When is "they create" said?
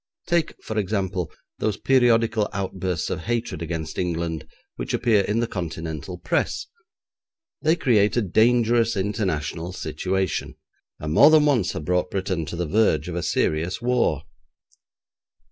7.61-8.17